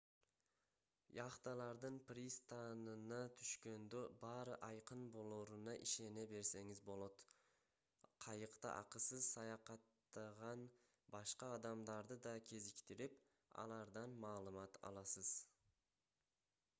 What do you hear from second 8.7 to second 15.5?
акысыз саякатттаган башка адамдарды да кезиктирип алардан маалымат аласыз